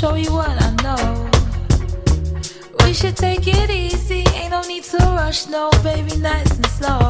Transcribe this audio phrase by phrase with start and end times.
[0.00, 1.30] show you what I know.
[2.82, 7.09] We should take it easy, ain't no need to rush, no, baby, nice and slow.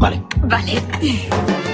[0.00, 0.24] Vale.
[0.48, 1.69] Vale.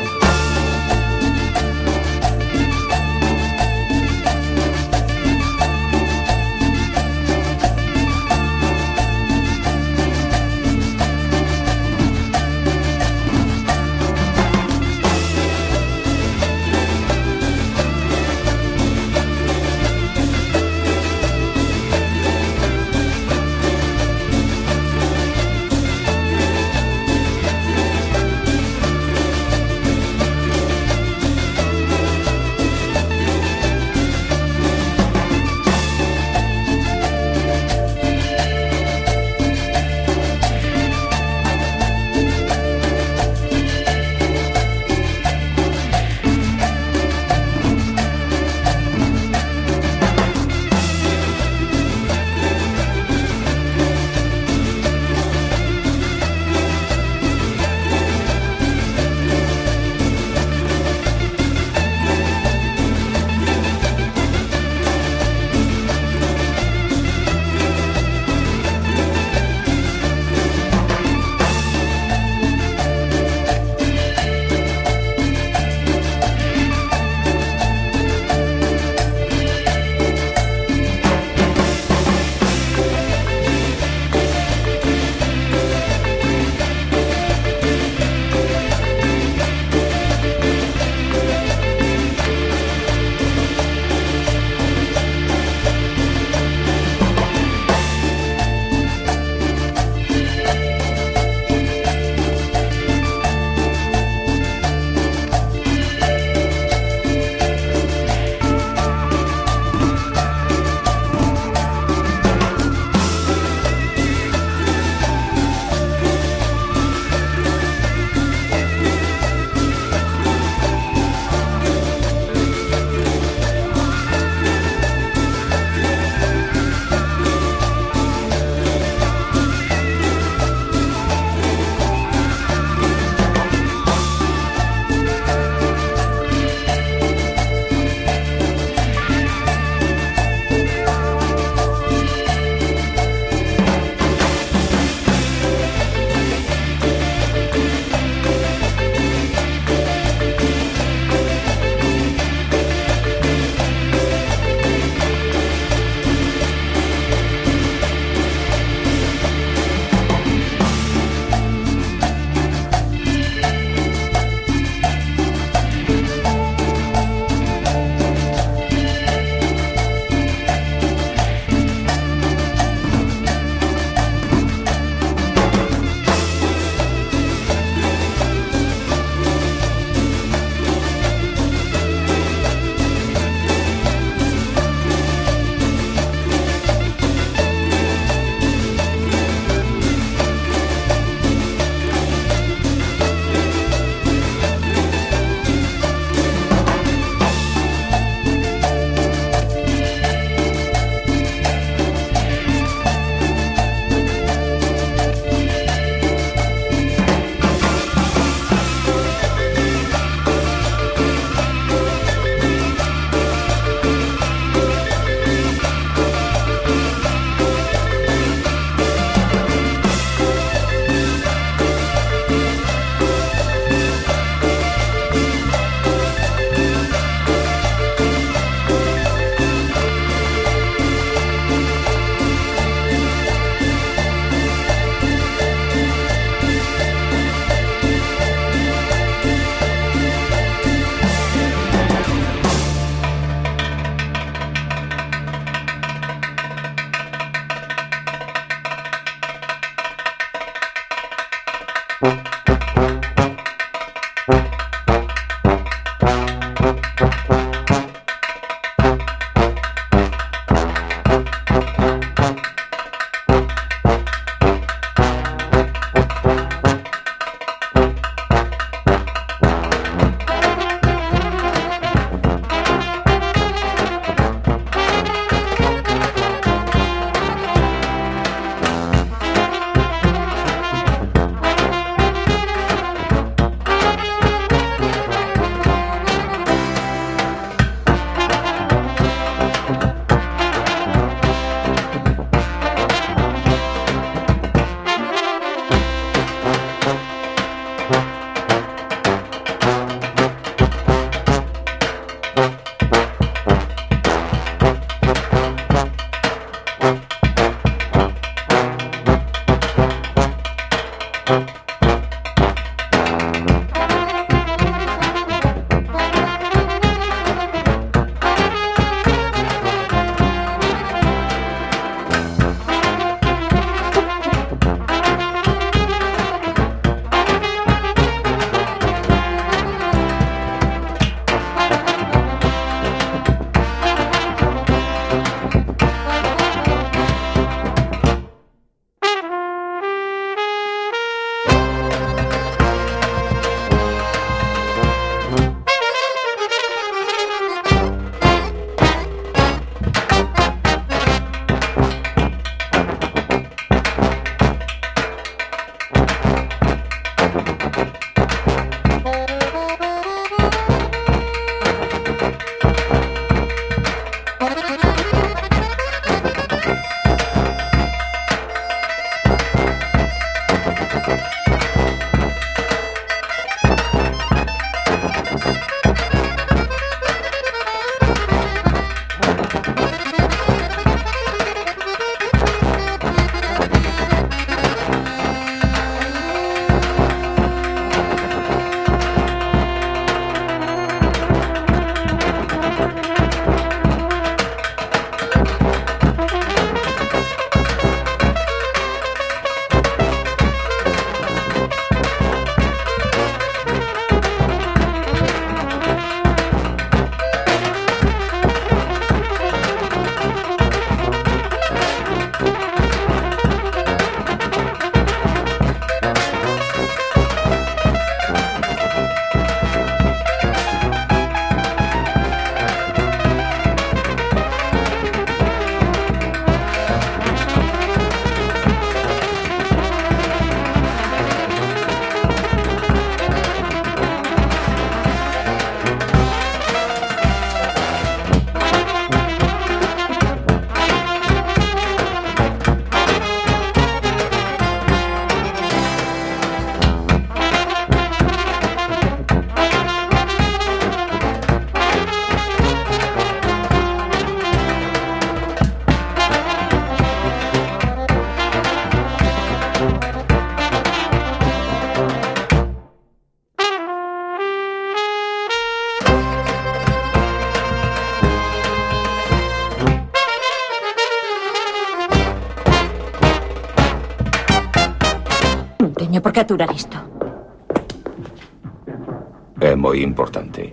[480.17, 480.73] importante.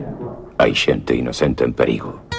[0.57, 2.32] Hay gente inocente en peligro.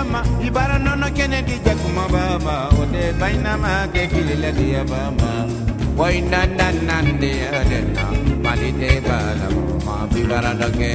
[0.00, 5.30] bama ibara nono kennedy jakuma baba ode baina ma ke filile dia bama
[5.98, 8.06] wai nan nan nan dia dena
[8.44, 9.48] malite bala
[9.86, 10.94] ma bibara doke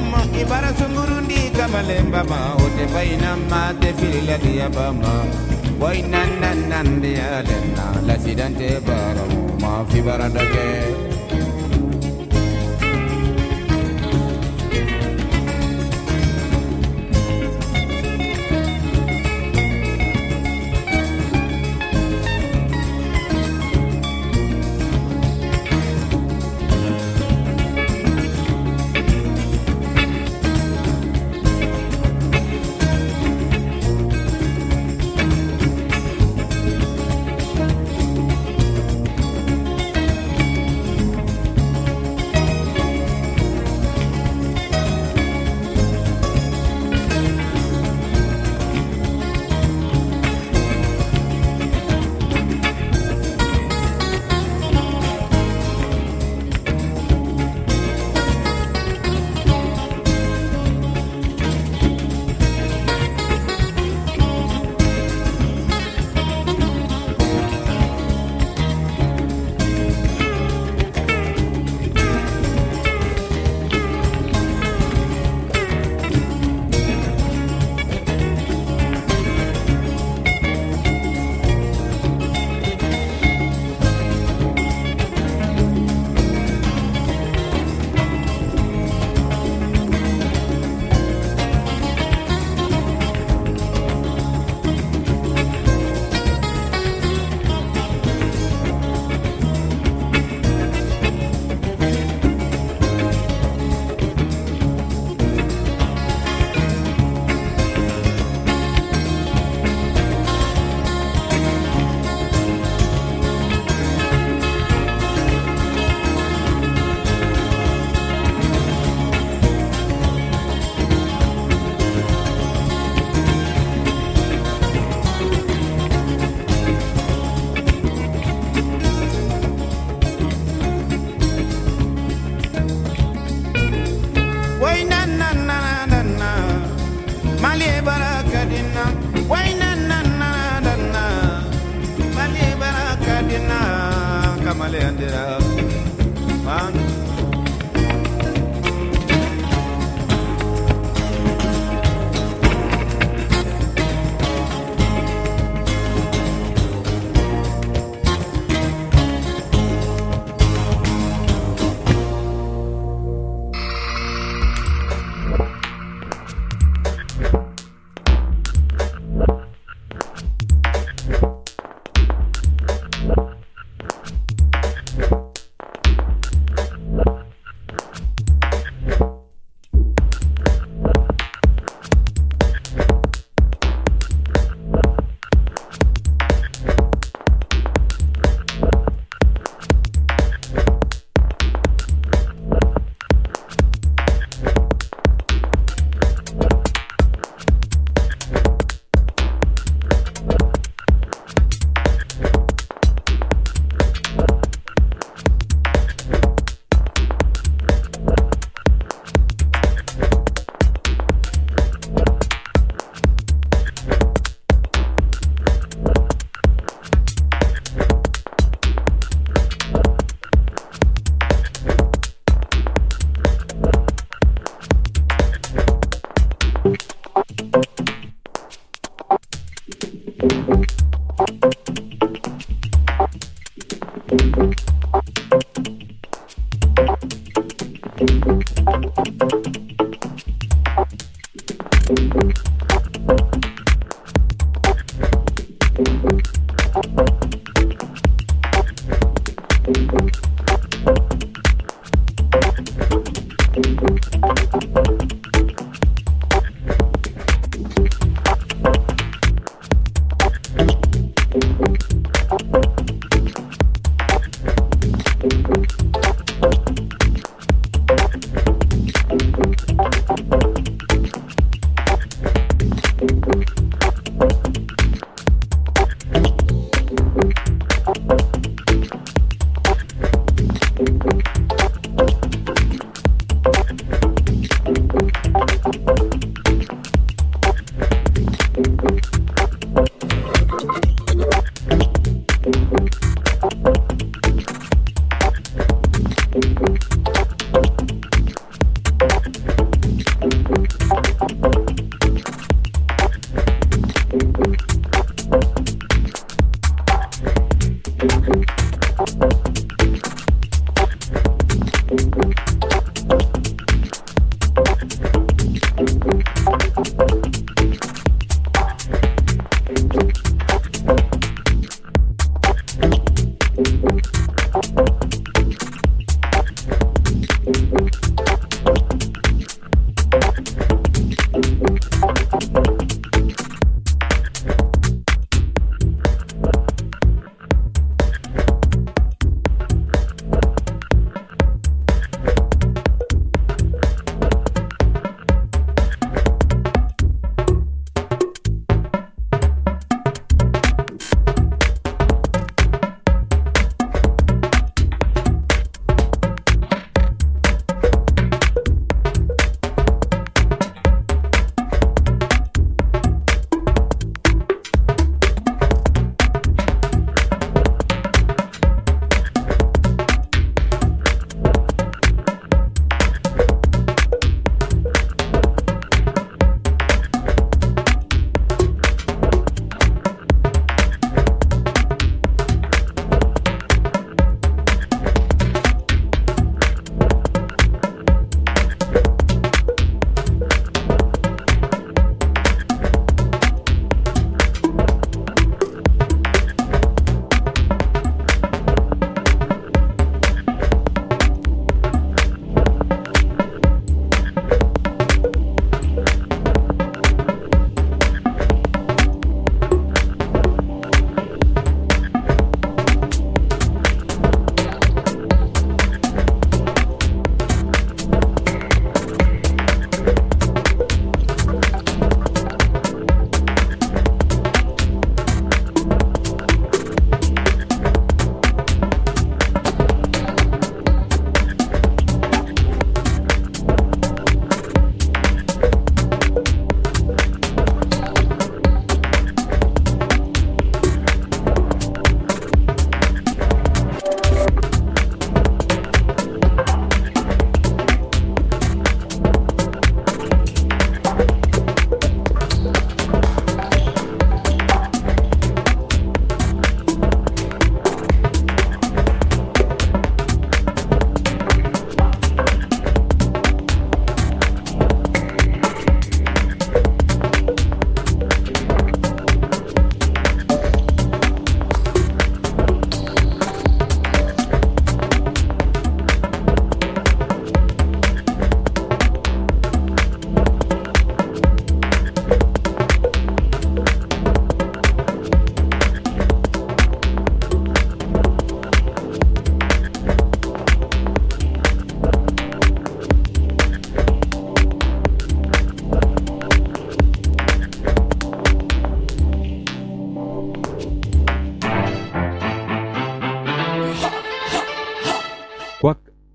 [0.00, 2.34] దియమ్మ ఇబర సుంగురుండి కమలెంబమ్మ
[2.64, 5.04] ఒటే పైనమ్మ తెఫిల్ల దియబమ్మ
[5.82, 10.66] వై నన్నన్నన్ దియలెన్న లసిడంటే బరము మా ఫిబరడకే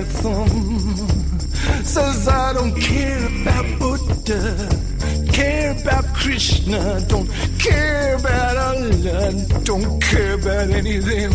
[0.04, 0.96] Thumb.
[1.84, 4.68] Says I don't care about Buddha,
[5.32, 9.32] care about Krishna, don't care about Allah,
[9.64, 11.32] don't care about any of them.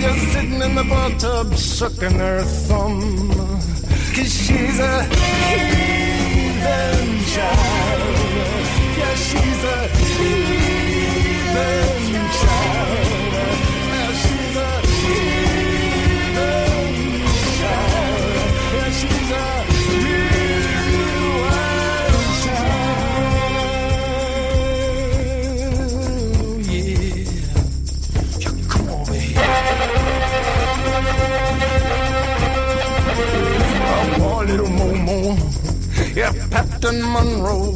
[0.00, 3.30] Just sitting in the bathtub sucking her thumb.
[4.14, 5.02] Cause she's a
[5.48, 8.16] heathen child.
[8.98, 10.54] Yeah, she's a heathen
[36.14, 37.74] Yeah, Captain Monroe.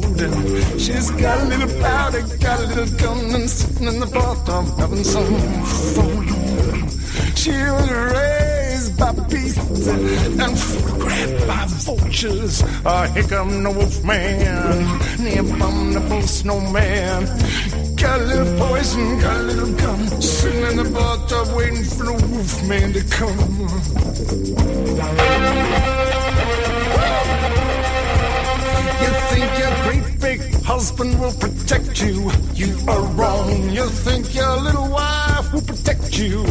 [0.77, 5.03] She's got a little powder, got a little gun, and sitting in the bathtub having
[5.03, 5.35] some
[5.93, 6.25] fun.
[7.35, 12.63] She was raised by beasts and photographed by vultures.
[12.85, 17.25] Oh, here come the wolf man, Near Bum the abominable snowman.
[17.97, 22.13] Got a little poison, got a little gun, sitting in the bathtub waiting for the
[22.13, 23.59] wolf man to come.
[29.01, 32.31] You think your great big husband will protect you?
[32.53, 33.69] You are wrong.
[33.69, 36.43] You think your little wife will protect you?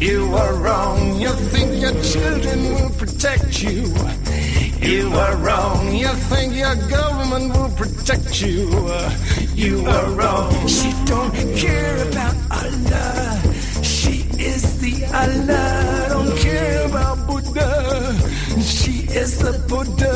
[0.00, 1.20] You are wrong.
[1.20, 3.94] You think your children will protect you?
[4.80, 5.94] You are wrong.
[5.94, 8.68] You think your government will protect you?
[9.54, 10.66] You are wrong.
[10.66, 13.40] She don't care about Allah.
[13.82, 16.06] She is the Allah.
[16.08, 18.16] Don't care about Buddha.
[18.60, 20.09] She is the Buddha.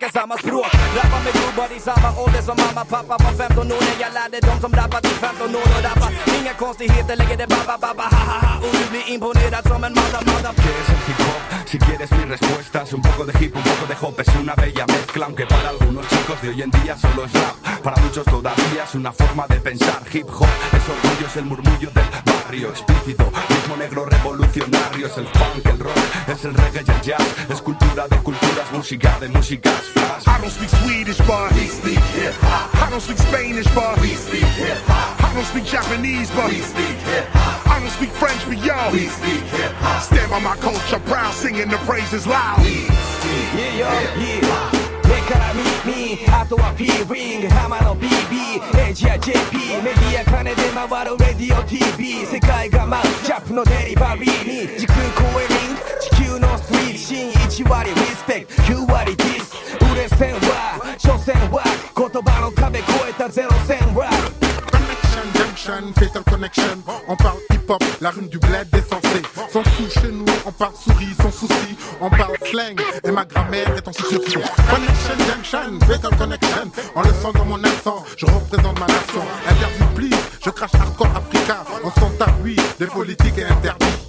[0.00, 0.66] Snackar samma språk.
[0.96, 3.24] Rappa med gubbar i samma ålder som mamma pappa.
[3.24, 6.08] Var 15 år när jag lärde dem som rappat i 15 år och rappa.
[6.40, 8.66] Inga konstigheter, lägger det babba babba ha ha ha.
[8.66, 10.52] Och du blir imponerad som en madda madda
[11.66, 14.54] Si quieres mi respuesta es un poco de hip, un poco de hop, es una
[14.54, 17.82] bella mezcla, aunque para algunos chicos de hoy en día solo es rap.
[17.82, 20.02] Para muchos todavía es una forma de pensar.
[20.12, 25.26] Hip hop es orgullo, es el murmullo del barrio explícito, ritmo negro revolucionario, es el
[25.28, 29.28] funk, el rock, es el reggae y el jazz, es cultura de culturas, música de
[29.28, 30.26] músicas, flash.
[30.26, 32.74] I don't speak Swedish, but he speak hip hop.
[32.74, 35.22] I don't speak Spanish, but he speak hip hop.
[35.22, 37.39] I don't speak Japanese, but he speak hip hop.
[37.69, 40.01] I don't speak French, but yo, he speak hip hop.
[40.01, 42.59] Stand by my culture, proud, singing the praises loud.
[42.59, 49.37] He speak Yeah, yeah, yeah 目から耳あとはフィーリング浜の BB エイジや JP
[49.83, 57.31] メディア金で回るレディオ TV 世界が舞うジャップのデリバリーに時空超えリンク地球のストリートシーン
[57.65, 59.55] 1割リスペクト9割ディス
[59.93, 61.63] 売れ線は所詮は
[61.95, 64.09] 言葉の壁越えたゼロ戦は
[64.71, 64.78] Connection
[65.34, 66.82] Junction, Fatal Connection.
[67.08, 69.22] On parle hip-hop, la rime du bled décensé.
[69.52, 71.76] Sans sous chez nous, on parle souris, sans souci.
[72.00, 74.34] On parle slang et ma grammaire est en sursis.
[74.68, 76.70] Connection Junction, Fatal Connection.
[76.94, 79.22] On le sent dans mon accent, je représente ma nation.
[79.48, 81.64] Interview please, je crache hardcore Africa.
[81.84, 83.99] On s'en tape, oui, des politiques et interdits.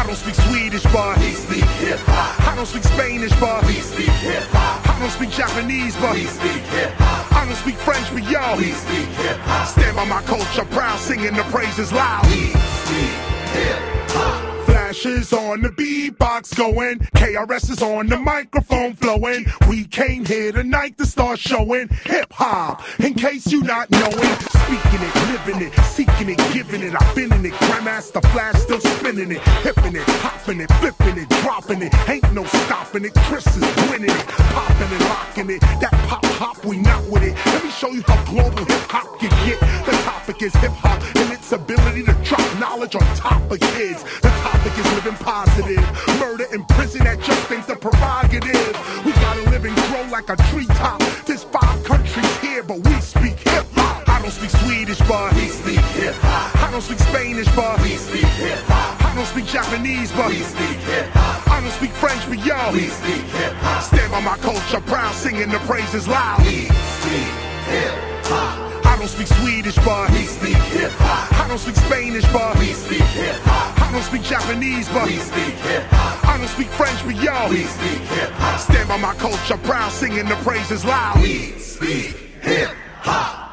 [0.00, 2.48] I don't speak Swedish, but he speak hip hop.
[2.48, 4.88] I don't speak Spanish, but he speak hip hop.
[4.88, 7.30] I don't speak Japanese, but he speak hip hop.
[7.36, 9.68] I don't speak French, but yo, he speak hip hop.
[9.68, 12.24] Stand by my culture, proud, singing the praises loud.
[12.26, 13.12] He speak
[13.52, 13.78] hip
[14.16, 14.64] hop.
[14.64, 19.44] Flashes on the beatbox going, KRS is on the microphone flowing.
[19.68, 22.82] We came here tonight to start showing hip hop.
[23.00, 24.36] In case you not knowing,
[24.70, 26.94] speaking it, living it, seeking it, giving it.
[26.94, 31.28] I've been in it, Grandmaster Flash still spinning it, hipping it, hopping it, flipping it,
[31.42, 31.92] dropping it.
[32.08, 33.14] Ain't no stopping it.
[33.26, 35.60] Chris is winning it, popping and locking it.
[35.82, 37.34] That pop hop, we not with it.
[37.46, 39.58] Let me show you how global hip hop can get.
[39.86, 44.04] The topic is hip hop and its ability to drop knowledge on top of kids.
[44.22, 45.82] The topic is living positive.
[46.20, 48.74] Murder in prison, that just ain't the prerogative.
[49.04, 51.02] We gotta live and grow like a treetop.
[51.26, 54.09] There's five countries here, but we speak hip hop.
[54.30, 56.54] Don't speak Swedish, but he speak hip hop.
[56.62, 59.02] I don't speak Spanish, but he speak hip hop.
[59.02, 61.50] I don't speak Japanese, but he speak hip hop.
[61.50, 63.82] I don't speak French, but yo, he speak hip hop.
[63.82, 66.38] Stand by my culture, proud, singing the praises loud.
[66.46, 67.26] He speak
[67.74, 67.90] hip
[68.30, 68.86] hop.
[68.86, 71.26] I don't speak Swedish, but he speak hip hop.
[71.34, 73.82] I don't speak Spanish, but he speak hip hop.
[73.82, 76.22] I don't speak Japanese, but he speak hip hop.
[76.22, 78.60] I don't speak French, but yo, he speak hip hop.
[78.62, 81.18] Stand by my culture, proud, singing the praises loud.
[81.18, 82.14] He speak
[82.46, 82.70] hip
[83.02, 83.49] hop.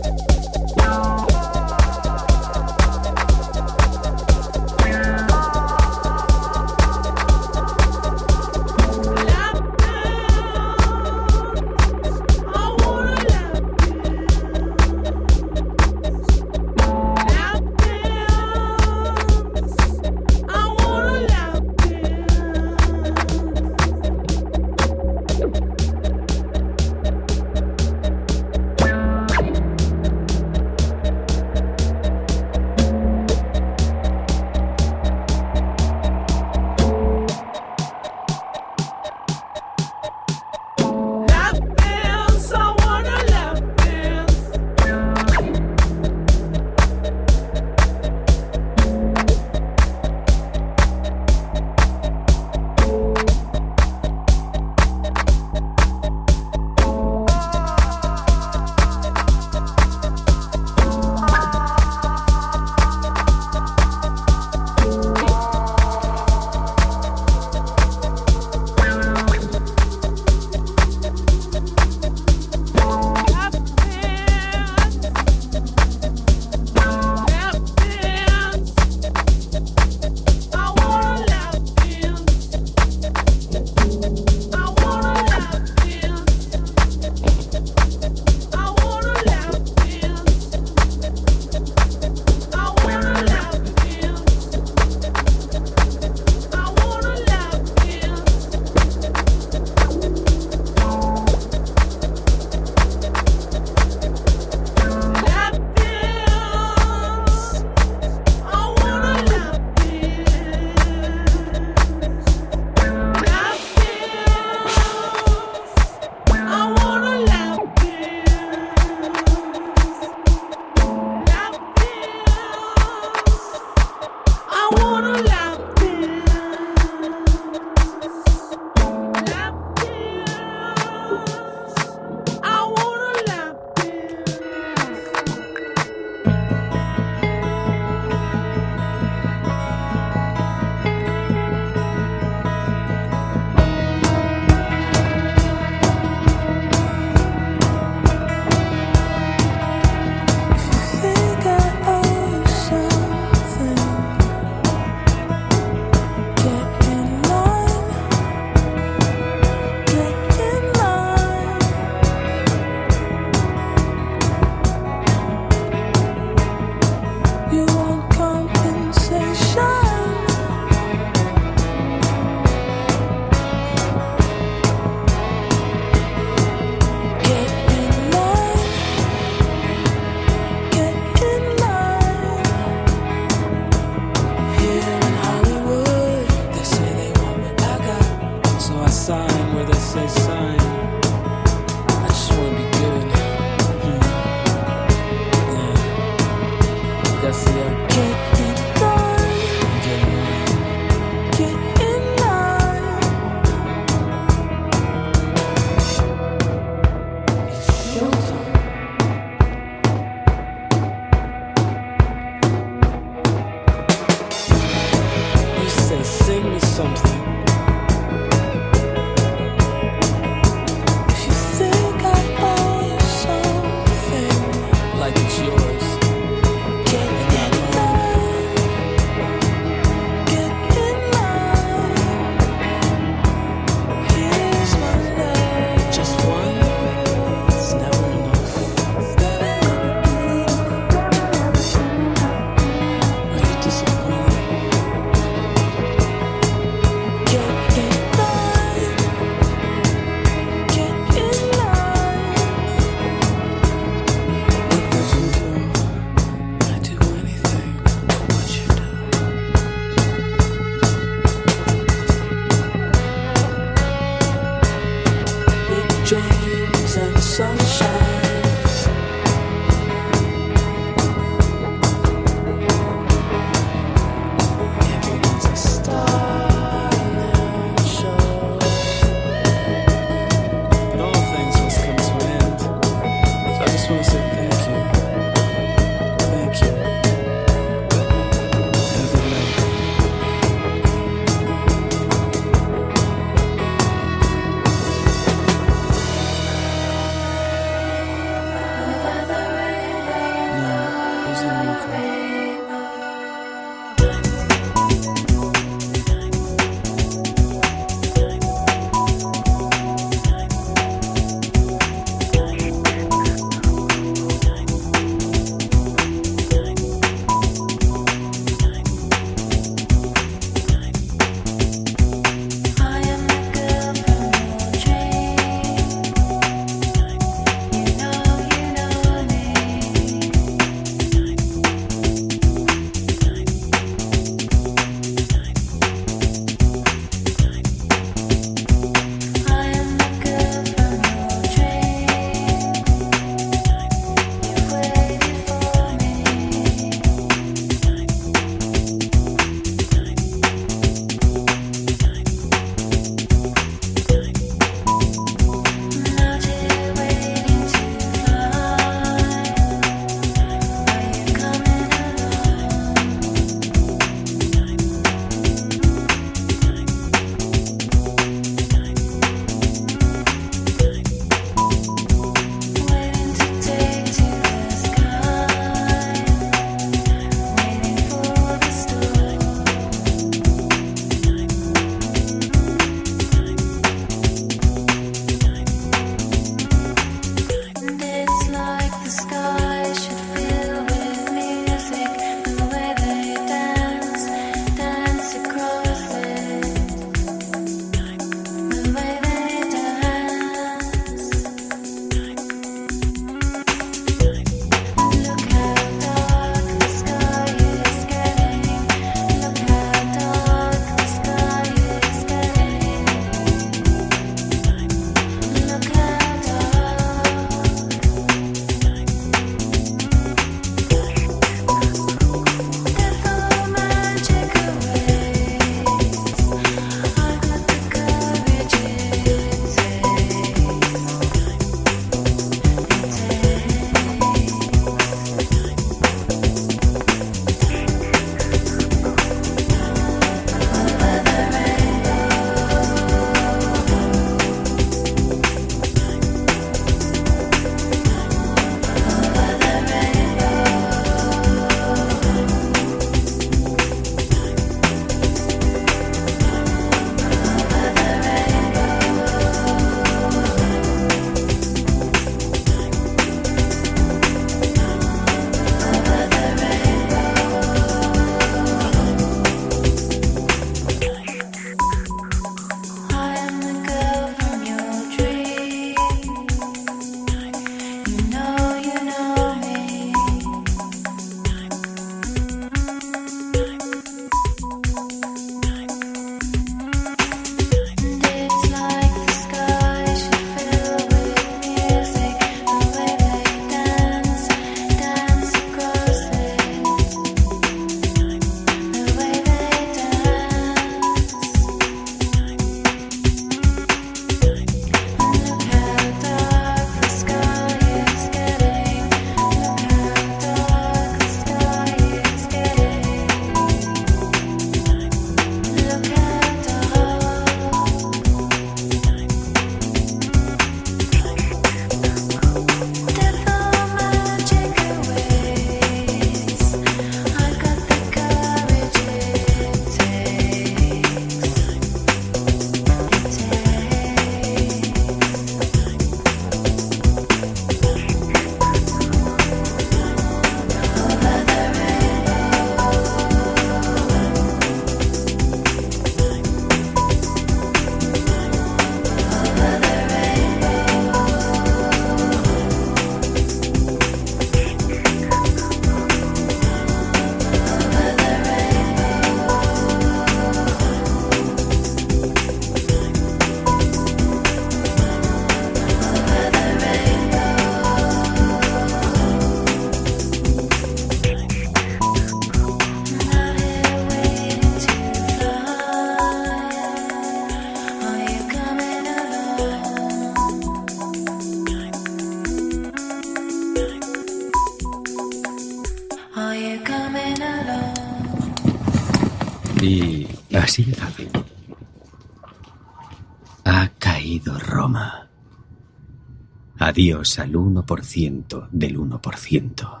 [596.98, 600.00] Adiós al 1% del 1%.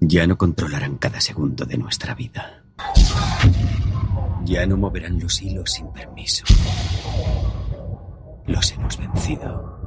[0.00, 2.64] Ya no controlarán cada segundo de nuestra vida.
[4.44, 6.44] Ya no moverán los hilos sin permiso.
[8.48, 9.79] Los hemos vencido.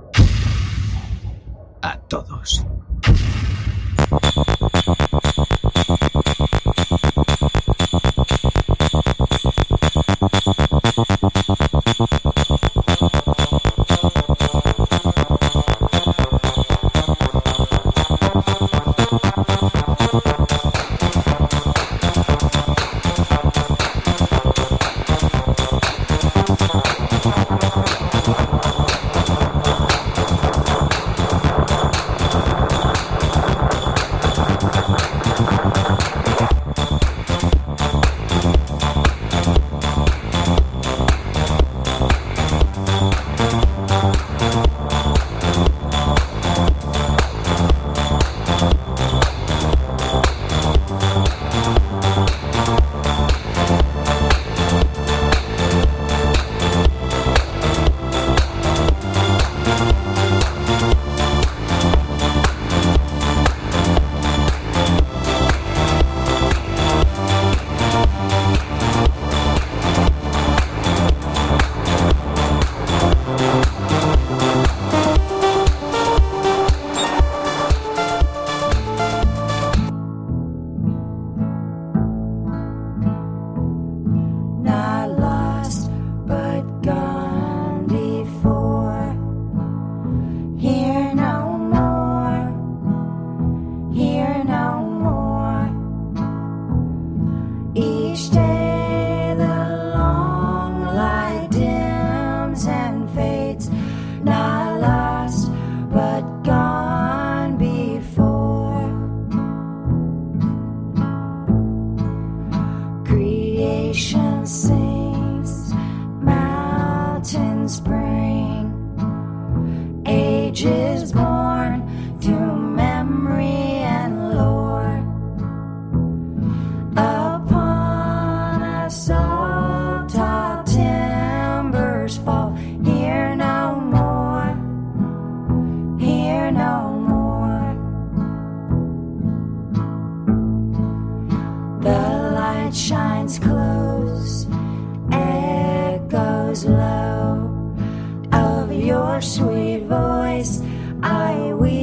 [148.93, 150.61] Your sweet voice.
[151.01, 151.82] I weep